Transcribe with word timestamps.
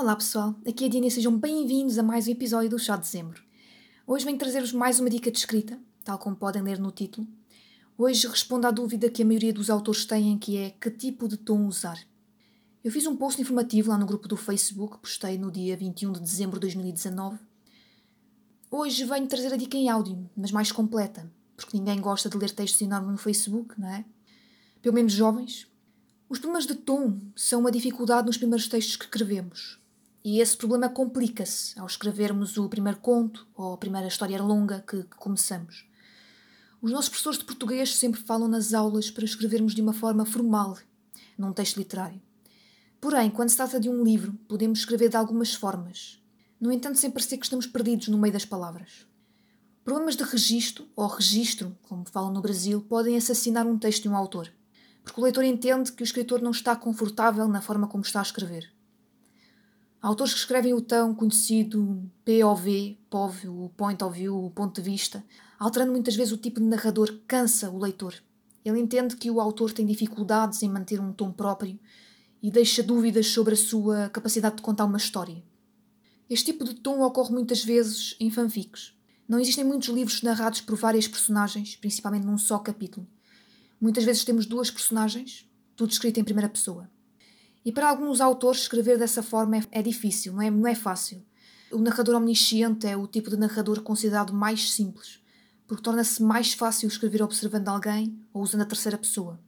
Olá 0.00 0.14
pessoal, 0.14 0.54
aqui 0.64 0.84
é 0.84 0.86
a 0.86 0.90
Diana 0.90 1.08
e 1.08 1.10
sejam 1.10 1.36
bem-vindos 1.36 1.98
a 1.98 2.04
mais 2.04 2.28
um 2.28 2.30
episódio 2.30 2.70
do 2.70 2.78
Chá 2.78 2.94
de 2.94 3.02
Dezembro. 3.02 3.42
Hoje 4.06 4.24
venho 4.24 4.38
trazer-vos 4.38 4.72
mais 4.72 5.00
uma 5.00 5.10
dica 5.10 5.28
de 5.28 5.36
escrita, 5.36 5.76
tal 6.04 6.16
como 6.20 6.36
podem 6.36 6.62
ler 6.62 6.78
no 6.78 6.92
título. 6.92 7.26
Hoje 7.98 8.28
respondo 8.28 8.68
à 8.68 8.70
dúvida 8.70 9.10
que 9.10 9.24
a 9.24 9.26
maioria 9.26 9.52
dos 9.52 9.68
autores 9.68 10.04
têm, 10.04 10.38
que 10.38 10.56
é 10.56 10.70
que 10.70 10.88
tipo 10.88 11.26
de 11.26 11.36
tom 11.36 11.66
usar. 11.66 11.98
Eu 12.84 12.92
fiz 12.92 13.08
um 13.08 13.16
post 13.16 13.42
informativo 13.42 13.90
lá 13.90 13.98
no 13.98 14.06
grupo 14.06 14.28
do 14.28 14.36
Facebook, 14.36 14.98
postei 14.98 15.36
no 15.36 15.50
dia 15.50 15.76
21 15.76 16.12
de 16.12 16.20
dezembro 16.20 16.60
de 16.60 16.66
2019. 16.66 17.36
Hoje 18.70 19.04
venho 19.04 19.26
trazer 19.26 19.52
a 19.52 19.56
dica 19.56 19.76
em 19.76 19.88
áudio, 19.88 20.30
mas 20.36 20.52
mais 20.52 20.70
completa, 20.70 21.28
porque 21.56 21.76
ninguém 21.76 22.00
gosta 22.00 22.28
de 22.28 22.38
ler 22.38 22.52
textos 22.52 22.80
enormes 22.82 23.10
no 23.10 23.18
Facebook, 23.18 23.74
não 23.76 23.88
é? 23.88 24.04
Pelo 24.80 24.94
menos 24.94 25.12
jovens. 25.12 25.66
Os 26.28 26.38
problemas 26.38 26.68
de 26.68 26.76
tom 26.76 27.18
são 27.34 27.58
uma 27.58 27.72
dificuldade 27.72 28.28
nos 28.28 28.36
primeiros 28.36 28.68
textos 28.68 28.94
que 28.94 29.06
escrevemos. 29.06 29.87
E 30.30 30.42
esse 30.42 30.54
problema 30.54 30.90
complica-se 30.90 31.80
ao 31.80 31.86
escrevermos 31.86 32.58
o 32.58 32.68
primeiro 32.68 32.98
conto 32.98 33.46
ou 33.56 33.72
a 33.72 33.78
primeira 33.78 34.08
história 34.08 34.42
longa 34.42 34.84
que, 34.86 35.04
que 35.04 35.16
começamos. 35.16 35.88
Os 36.82 36.92
nossos 36.92 37.08
professores 37.08 37.38
de 37.38 37.46
português 37.46 37.96
sempre 37.96 38.20
falam 38.20 38.46
nas 38.46 38.74
aulas 38.74 39.10
para 39.10 39.24
escrevermos 39.24 39.74
de 39.74 39.80
uma 39.80 39.94
forma 39.94 40.26
formal, 40.26 40.76
num 41.38 41.50
texto 41.50 41.78
literário. 41.78 42.20
Porém, 43.00 43.30
quando 43.30 43.48
se 43.48 43.56
trata 43.56 43.80
de 43.80 43.88
um 43.88 44.04
livro, 44.04 44.34
podemos 44.46 44.80
escrever 44.80 45.08
de 45.08 45.16
algumas 45.16 45.54
formas. 45.54 46.22
No 46.60 46.70
entanto, 46.70 46.98
sem 46.98 47.10
parecer 47.10 47.38
que 47.38 47.46
estamos 47.46 47.66
perdidos 47.66 48.08
no 48.08 48.18
meio 48.18 48.34
das 48.34 48.44
palavras. 48.44 49.06
Problemas 49.82 50.14
de 50.14 50.24
registro, 50.24 50.86
ou 50.94 51.06
registro, 51.06 51.74
como 51.84 52.04
falam 52.06 52.34
no 52.34 52.42
Brasil, 52.42 52.82
podem 52.82 53.16
assassinar 53.16 53.66
um 53.66 53.78
texto 53.78 54.02
de 54.02 54.10
um 54.10 54.14
autor, 54.14 54.52
porque 55.02 55.22
o 55.22 55.24
leitor 55.24 55.44
entende 55.44 55.90
que 55.90 56.02
o 56.02 56.04
escritor 56.04 56.42
não 56.42 56.50
está 56.50 56.76
confortável 56.76 57.48
na 57.48 57.62
forma 57.62 57.88
como 57.88 58.04
está 58.04 58.18
a 58.18 58.24
escrever. 58.24 58.76
Autores 60.00 60.32
que 60.32 60.38
escrevem 60.38 60.72
o 60.72 60.80
tão 60.80 61.12
conhecido 61.12 62.08
POV, 62.24 62.96
POV, 63.10 63.48
o 63.48 63.68
point 63.76 64.02
of 64.04 64.16
view, 64.16 64.44
o 64.44 64.50
ponto 64.50 64.80
de 64.80 64.88
vista, 64.88 65.24
alterando 65.58 65.90
muitas 65.90 66.14
vezes 66.14 66.32
o 66.32 66.36
tipo 66.36 66.60
de 66.60 66.66
narrador 66.66 67.18
cansa 67.26 67.68
o 67.68 67.78
leitor. 67.78 68.14
Ele 68.64 68.78
entende 68.78 69.16
que 69.16 69.28
o 69.28 69.40
autor 69.40 69.72
tem 69.72 69.84
dificuldades 69.84 70.62
em 70.62 70.68
manter 70.68 71.00
um 71.00 71.12
tom 71.12 71.32
próprio 71.32 71.76
e 72.40 72.48
deixa 72.48 72.80
dúvidas 72.80 73.26
sobre 73.26 73.54
a 73.54 73.56
sua 73.56 74.08
capacidade 74.10 74.56
de 74.56 74.62
contar 74.62 74.84
uma 74.84 74.98
história. 74.98 75.42
Este 76.30 76.52
tipo 76.52 76.64
de 76.64 76.74
tom 76.74 77.00
ocorre 77.00 77.32
muitas 77.32 77.64
vezes 77.64 78.14
em 78.20 78.30
fanfics. 78.30 78.94
Não 79.28 79.40
existem 79.40 79.64
muitos 79.64 79.88
livros 79.88 80.22
narrados 80.22 80.60
por 80.60 80.76
várias 80.76 81.08
personagens, 81.08 81.74
principalmente 81.74 82.24
num 82.24 82.38
só 82.38 82.58
capítulo. 82.60 83.04
Muitas 83.80 84.04
vezes 84.04 84.24
temos 84.24 84.46
duas 84.46 84.70
personagens, 84.70 85.48
tudo 85.74 85.90
escrito 85.90 86.20
em 86.20 86.24
primeira 86.24 86.48
pessoa. 86.48 86.88
E 87.68 87.72
para 87.72 87.90
alguns 87.90 88.22
autores 88.22 88.62
escrever 88.62 88.96
dessa 88.96 89.22
forma 89.22 89.58
é, 89.58 89.62
é 89.72 89.82
difícil, 89.82 90.32
não 90.32 90.40
é, 90.40 90.50
não 90.50 90.66
é 90.66 90.74
fácil. 90.74 91.22
O 91.70 91.76
narrador 91.76 92.14
omnisciente 92.14 92.86
é 92.86 92.96
o 92.96 93.06
tipo 93.06 93.28
de 93.28 93.36
narrador 93.36 93.82
considerado 93.82 94.32
mais 94.32 94.72
simples, 94.72 95.20
porque 95.66 95.82
torna-se 95.82 96.22
mais 96.22 96.54
fácil 96.54 96.88
escrever 96.88 97.22
observando 97.22 97.68
alguém 97.68 98.18
ou 98.32 98.42
usando 98.42 98.62
a 98.62 98.64
terceira 98.64 98.96
pessoa. 98.96 99.38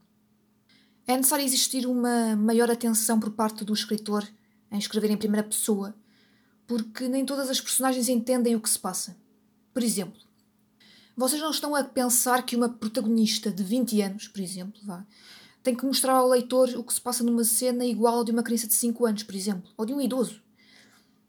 É 1.07 1.17
necessário 1.17 1.43
existir 1.43 1.87
uma 1.87 2.35
maior 2.35 2.69
atenção 2.69 3.19
por 3.19 3.31
parte 3.31 3.65
do 3.65 3.73
escritor 3.73 4.23
em 4.71 4.77
escrever 4.77 5.09
em 5.09 5.17
primeira 5.17 5.47
pessoa, 5.47 5.95
porque 6.67 7.07
nem 7.07 7.25
todas 7.25 7.49
as 7.49 7.59
personagens 7.59 8.07
entendem 8.07 8.55
o 8.55 8.61
que 8.61 8.69
se 8.69 8.77
passa. 8.77 9.17
Por 9.73 9.81
exemplo, 9.81 10.21
vocês 11.17 11.41
não 11.41 11.49
estão 11.49 11.73
a 11.73 11.83
pensar 11.83 12.43
que 12.43 12.55
uma 12.55 12.69
protagonista 12.69 13.49
de 13.49 13.63
20 13.63 13.99
anos, 14.03 14.27
por 14.27 14.41
exemplo, 14.41 14.79
vá, 14.83 15.03
tem 15.63 15.75
que 15.75 15.85
mostrar 15.85 16.13
ao 16.13 16.27
leitor 16.27 16.69
o 16.75 16.83
que 16.83 16.93
se 16.93 17.01
passa 17.01 17.23
numa 17.23 17.43
cena 17.43 17.85
igual 17.85 18.23
de 18.23 18.31
uma 18.31 18.43
criança 18.43 18.67
de 18.67 18.73
5 18.73 19.05
anos, 19.05 19.23
por 19.23 19.35
exemplo, 19.35 19.69
ou 19.77 19.85
de 19.85 19.93
um 19.93 20.01
idoso. 20.01 20.41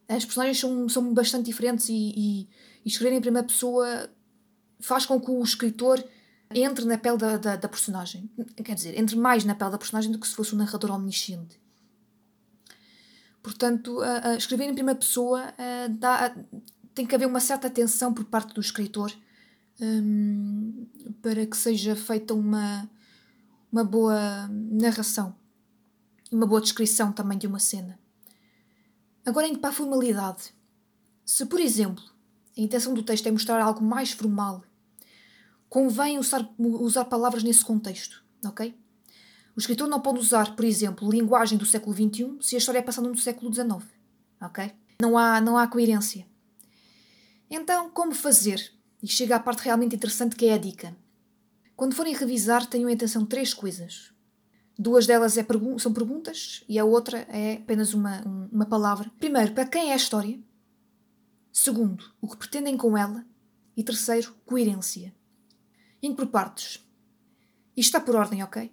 As 0.08 0.24
personagens 0.24 0.58
são, 0.58 0.89
são 0.89 1.12
bastante 1.12 1.46
diferentes 1.46 1.89
e, 1.89 1.92
e, 1.95 2.48
e 2.84 2.89
escrever 2.89 3.17
em 3.17 3.20
primeira 3.20 3.46
pessoa 3.46 4.11
faz 4.80 5.07
com 5.07 5.20
que 5.20 5.30
o 5.30 5.42
escritor 5.42 6.02
entre 6.55 6.84
na 6.84 6.98
pele 6.98 7.17
da, 7.17 7.36
da, 7.36 7.57
da, 7.57 7.68
personagem. 7.68 8.30
Quer 8.62 8.74
dizer, 8.74 8.98
entre 8.98 9.17
mais 9.17 9.45
na 9.45 9.55
pele 9.55 9.70
da 9.70 9.79
personagem 9.79 10.11
do 10.12 10.18
que 10.18 10.29
se 10.29 10.34
fosse 10.34 10.55
um 10.55 10.58
narrador 10.58 10.90
omnisciente. 10.90 11.61
Portanto, 13.42 14.01
a, 14.01 14.30
a 14.30 14.36
escrever 14.36 14.64
em 14.64 14.74
primeira 14.74 14.98
pessoa 14.98 15.55
dá, 15.98 16.34
tem 16.95 17.07
que 17.07 17.14
haver 17.14 17.27
uma 17.27 17.40
certa 17.40 17.68
atenção 17.68 18.12
por 18.12 18.24
parte 18.24 18.55
do 18.55 18.61
escritor 18.61 19.12
um, 19.80 20.86
para 21.20 21.46
que 21.46 21.57
seja 21.57 21.96
feita 21.96 22.34
uma, 22.34 22.89
uma 23.72 23.83
boa 23.83 24.48
narração 24.48 25.34
e 26.30 26.34
uma 26.34 26.46
boa 26.46 26.60
descrição 26.60 27.10
também 27.10 27.38
de 27.38 27.46
uma 27.46 27.58
cena. 27.58 27.98
Agora, 29.24 29.48
indo 29.48 29.58
para 29.58 29.70
a 29.70 29.72
formalidade. 29.72 30.55
Se, 31.24 31.46
por 31.46 31.58
exemplo, 31.58 32.05
a 32.56 32.60
intenção 32.60 32.92
do 32.92 33.02
texto 33.02 33.27
é 33.27 33.30
mostrar 33.30 33.62
algo 33.62 33.83
mais 33.83 34.12
formal, 34.12 34.62
convém 35.68 36.18
usar, 36.18 36.46
usar 36.58 37.06
palavras 37.06 37.42
nesse 37.42 37.64
contexto, 37.64 38.22
ok? 38.44 38.77
O 39.56 39.60
escritor 39.60 39.89
não 39.89 40.00
pode 40.00 40.18
usar, 40.18 40.54
por 40.54 40.64
exemplo, 40.64 41.10
linguagem 41.10 41.56
do 41.56 41.64
século 41.64 41.94
XXI 41.94 42.39
se 42.40 42.56
a 42.56 42.58
história 42.58 42.80
é 42.80 42.83
passada 42.83 43.08
no 43.08 43.16
século 43.16 43.52
XIX, 43.52 43.84
ok? 44.40 44.72
Não 45.00 45.16
há, 45.16 45.40
não 45.40 45.56
há 45.56 45.66
coerência. 45.66 46.27
Então, 47.48 47.90
como 47.90 48.14
fazer? 48.14 48.72
E 49.02 49.08
chega 49.08 49.36
à 49.36 49.40
parte 49.40 49.64
realmente 49.64 49.96
interessante 49.96 50.36
que 50.36 50.46
é 50.46 50.54
a 50.54 50.58
dica. 50.58 50.96
Quando 51.83 51.97
forem 51.97 52.15
revisar, 52.15 52.65
tenham 52.65 52.89
em 52.89 52.95
atenção 52.95 53.27
três 53.27 53.53
coisas. 53.53 54.13
Duas 54.79 55.05
delas 55.05 55.37
é 55.37 55.43
pergun 55.43 55.81
são 55.81 55.93
perguntas 55.93 56.63
e 56.69 56.79
a 56.79 56.85
outra 56.85 57.27
é 57.29 57.55
apenas 57.55 57.93
uma, 57.93 58.23
um, 58.25 58.48
uma 58.53 58.67
palavra. 58.67 59.11
Primeiro, 59.19 59.53
para 59.53 59.67
quem 59.67 59.91
é 59.91 59.93
a 59.93 59.97
história? 59.97 60.39
Segundo, 61.53 62.15
o 62.20 62.29
que 62.29 62.37
pretendem 62.37 62.77
com 62.77 62.97
ela? 62.97 63.27
E 63.77 63.83
terceiro, 63.83 64.33
coerência. 64.47 65.13
Indo 66.01 66.15
por 66.15 66.29
partes. 66.29 66.89
Isto 67.77 67.97
está 67.97 68.01
por 68.01 68.14
ordem, 68.14 68.45
ok? 68.45 68.70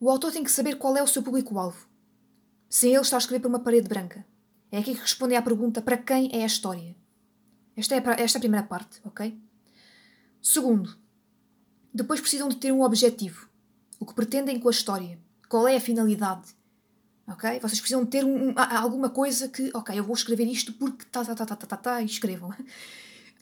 O 0.00 0.08
autor 0.08 0.32
tem 0.32 0.42
que 0.42 0.50
saber 0.50 0.78
qual 0.78 0.96
é 0.96 1.02
o 1.02 1.06
seu 1.06 1.22
público-alvo. 1.22 1.86
Sem 2.70 2.94
ele 2.94 3.02
está 3.02 3.18
a 3.18 3.18
escrever 3.18 3.40
para 3.40 3.50
uma 3.50 3.60
parede 3.60 3.86
branca. 3.86 4.24
É 4.72 4.78
aqui 4.78 4.94
que 4.94 5.02
respondem 5.02 5.36
à 5.36 5.42
pergunta 5.42 5.82
para 5.82 5.98
quem 5.98 6.30
é 6.32 6.42
a 6.42 6.46
história. 6.46 6.96
Esta 7.76 7.96
é 7.96 7.98
a, 7.98 8.12
esta 8.12 8.38
é 8.38 8.40
a 8.40 8.40
primeira 8.40 8.66
parte, 8.66 8.98
ok? 9.04 9.38
Segundo, 10.40 11.03
depois 11.94 12.20
precisam 12.20 12.48
de 12.48 12.56
ter 12.56 12.72
um 12.72 12.82
objetivo. 12.82 13.48
O 14.00 14.04
que 14.04 14.14
pretendem 14.14 14.58
com 14.58 14.68
a 14.68 14.72
história. 14.72 15.18
Qual 15.48 15.68
é 15.68 15.76
a 15.76 15.80
finalidade. 15.80 16.54
Ok? 17.26 17.60
Vocês 17.60 17.80
precisam 17.80 18.04
de 18.04 18.10
ter 18.10 18.24
um, 18.24 18.52
alguma 18.56 19.08
coisa 19.08 19.48
que, 19.48 19.70
ok, 19.72 19.96
eu 19.96 20.02
vou 20.02 20.14
escrever 20.14 20.46
isto 20.46 20.72
porque 20.72 21.04
tá, 21.04 21.24
tá, 21.24 21.34
tá, 21.34 21.46
tá, 21.46 21.56
tá, 21.56 21.66
tá, 21.66 21.76
tá, 21.76 22.02
e 22.02 22.06
escrevam. 22.06 22.52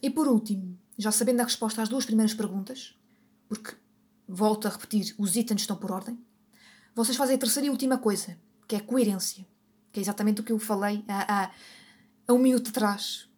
E 0.05 0.11
por 0.11 0.27
último, 0.27 0.77
já 0.99 1.13
sabendo 1.13 1.43
a 1.43 1.45
resposta 1.45 1.81
às 1.81 1.89
duas 1.89 2.05
primeiras 2.05 2.35
perguntas, 2.35 2.97
porque, 3.49 3.77
volto 4.27 4.67
a 4.67 4.71
repetir, 4.73 5.15
os 5.17 5.37
itens 5.37 5.61
estão 5.61 5.77
por 5.77 5.93
ordem, 5.93 6.19
vocês 6.93 7.17
fazem 7.17 7.37
a 7.37 7.39
terceira 7.39 7.69
e 7.69 7.71
última 7.71 7.97
coisa, 7.97 8.37
que 8.67 8.75
é 8.75 8.81
coerência. 8.81 9.47
Que 9.93 10.01
é 10.01 10.03
exatamente 10.03 10.41
o 10.41 10.45
que 10.45 10.51
eu 10.51 10.59
falei 10.59 11.05
há, 11.07 11.45
há, 11.45 11.51
há 12.27 12.33
um 12.33 12.39
minuto 12.39 12.71
atrás. 12.71 13.29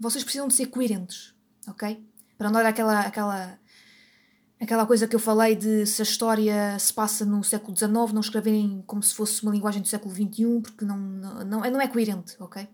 Vocês 0.00 0.24
precisam 0.24 0.48
de 0.48 0.54
ser 0.54 0.66
coerentes, 0.66 1.32
ok? 1.68 2.04
Para 2.36 2.50
não 2.50 2.60
dar 2.60 2.68
aquela, 2.68 3.00
aquela 3.02 3.56
Aquela 4.60 4.84
coisa 4.84 5.06
que 5.06 5.14
eu 5.14 5.20
falei 5.20 5.54
de 5.54 5.86
se 5.86 6.02
a 6.02 6.04
história 6.04 6.76
se 6.78 6.92
passa 6.92 7.24
no 7.24 7.44
século 7.44 7.76
XIX, 7.76 7.92
não 8.12 8.20
escreverem 8.20 8.82
como 8.86 9.02
se 9.02 9.14
fosse 9.14 9.42
uma 9.42 9.52
linguagem 9.52 9.80
do 9.80 9.86
século 9.86 10.12
XXI, 10.12 10.60
porque 10.60 10.84
não, 10.84 10.98
não, 10.98 11.60
não 11.60 11.80
é 11.80 11.86
coerente, 11.86 12.34
ok? 12.40 12.68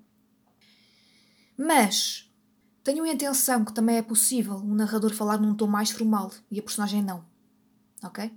Mas 1.57 2.33
tenham 2.83 3.05
em 3.05 3.13
atenção 3.13 3.65
que 3.65 3.73
também 3.73 3.97
é 3.97 4.03
possível 4.03 4.57
um 4.57 4.75
narrador 4.75 5.13
falar 5.13 5.39
num 5.39 5.55
tom 5.55 5.67
mais 5.67 5.91
formal 5.91 6.33
e 6.51 6.59
a 6.59 6.63
personagem 6.63 7.03
não, 7.03 7.25
ok? 8.03 8.33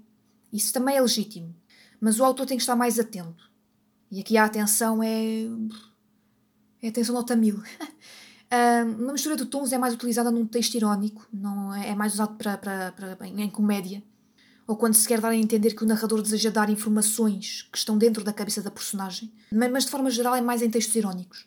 Isso 0.52 0.74
também 0.74 0.98
é 0.98 1.02
legítimo, 1.02 1.56
mas 2.02 2.20
o 2.20 2.26
autor 2.26 2.46
tem 2.46 2.58
que 2.58 2.64
estar 2.64 2.76
mais 2.76 3.00
atento. 3.00 3.50
E 4.12 4.20
aqui 4.20 4.38
a 4.38 4.46
atenção 4.46 5.02
é. 5.02 5.46
é 6.82 6.88
atenção 6.88 7.16
nota 7.16 7.36
mil. 7.36 7.62
Uma 8.98 9.14
mistura 9.14 9.36
de 9.36 9.46
tons 9.46 9.74
é 9.74 9.78
mais 9.78 9.94
utilizada 9.94 10.32
num 10.32 10.46
texto 10.46 10.76
irónico, 10.76 11.28
não 11.34 11.74
é, 11.74 11.90
é 11.90 11.96
mais 11.96 12.14
usado 12.14 12.36
para, 12.36 12.58
para, 12.58 12.92
para, 12.92 13.28
em 13.28 13.50
comédia, 13.50 14.02
ou 14.66 14.76
quando 14.76 14.94
se 14.94 15.08
quer 15.08 15.20
dar 15.20 15.30
a 15.30 15.36
entender 15.36 15.74
que 15.74 15.84
o 15.84 15.88
narrador 15.88 16.22
deseja 16.22 16.50
dar 16.50 16.70
informações 16.70 17.68
que 17.72 17.78
estão 17.78 17.98
dentro 17.98 18.24
da 18.24 18.34
cabeça 18.34 18.62
da 18.62 18.72
personagem, 18.72 19.32
mas 19.52 19.86
de 19.86 19.92
forma 19.92 20.10
geral 20.10 20.36
é 20.36 20.42
mais 20.42 20.62
em 20.62 20.70
textos 20.70 20.96
irónicos. 20.96 21.46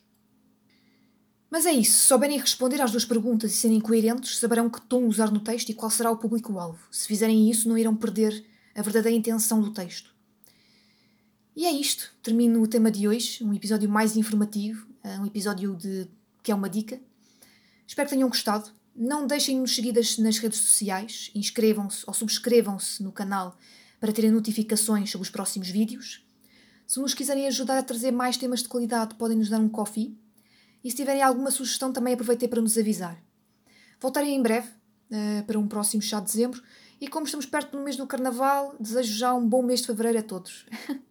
Mas 1.49 1.65
é 1.65 1.71
isso, 1.73 1.99
se 1.99 2.07
souberem 2.07 2.39
responder 2.39 2.81
às 2.81 2.91
duas 2.91 3.03
perguntas 3.03 3.51
e 3.51 3.57
serem 3.57 3.81
coerentes, 3.81 4.37
saberão 4.37 4.69
que 4.69 4.81
tom 4.81 5.05
usar 5.05 5.29
no 5.31 5.39
texto 5.39 5.69
e 5.69 5.73
qual 5.73 5.91
será 5.91 6.09
o 6.09 6.17
público-alvo. 6.17 6.79
Se 6.89 7.07
fizerem 7.07 7.49
isso, 7.49 7.67
não 7.67 7.77
irão 7.77 7.95
perder 7.95 8.45
a 8.73 8.81
verdadeira 8.81 9.17
intenção 9.17 9.61
do 9.61 9.71
texto. 9.71 10.11
E 11.53 11.65
é 11.65 11.71
isto. 11.71 12.09
Termino 12.23 12.61
o 12.61 12.67
tema 12.67 12.89
de 12.89 13.07
hoje, 13.07 13.43
um 13.43 13.53
episódio 13.53 13.89
mais 13.89 14.15
informativo, 14.15 14.87
ah, 15.03 15.19
um 15.21 15.25
episódio 15.25 15.75
de 15.75 16.07
que 16.43 16.51
é 16.51 16.55
uma 16.55 16.69
dica. 16.69 16.99
Espero 17.87 18.09
que 18.09 18.15
tenham 18.15 18.29
gostado. 18.29 18.71
Não 18.95 19.25
deixem 19.25 19.55
de 19.55 19.61
nos 19.61 19.75
seguir 19.75 19.93
nas 19.93 20.37
redes 20.37 20.59
sociais, 20.59 21.31
inscrevam-se 21.33 22.03
ou 22.05 22.13
subscrevam-se 22.13 23.01
no 23.01 23.11
canal 23.11 23.57
para 23.99 24.11
terem 24.11 24.31
notificações 24.31 25.11
sobre 25.11 25.23
os 25.25 25.31
próximos 25.31 25.69
vídeos. 25.69 26.25
Se 26.87 26.99
nos 26.99 27.13
quiserem 27.13 27.47
ajudar 27.47 27.77
a 27.77 27.83
trazer 27.83 28.11
mais 28.11 28.35
temas 28.35 28.61
de 28.61 28.67
qualidade, 28.67 29.15
podem 29.15 29.37
nos 29.37 29.49
dar 29.49 29.59
um 29.59 29.69
coffee. 29.69 30.17
E 30.83 30.89
se 30.89 30.97
tiverem 30.97 31.21
alguma 31.21 31.51
sugestão, 31.51 31.93
também 31.93 32.13
aproveitei 32.13 32.49
para 32.49 32.61
nos 32.61 32.77
avisar. 32.77 33.21
Voltarei 33.99 34.31
em 34.31 34.41
breve 34.41 34.67
uh, 34.67 35.43
para 35.45 35.59
um 35.59 35.67
próximo 35.67 36.01
chá 36.01 36.19
de 36.19 36.25
dezembro. 36.25 36.61
E 36.99 37.07
como 37.07 37.25
estamos 37.25 37.45
perto 37.45 37.77
do 37.77 37.83
mês 37.83 37.95
do 37.95 38.07
Carnaval, 38.07 38.75
desejo 38.79 39.13
já 39.13 39.33
um 39.33 39.47
bom 39.47 39.61
mês 39.61 39.81
de 39.81 39.87
fevereiro 39.87 40.19
a 40.19 40.23
todos. 40.23 40.65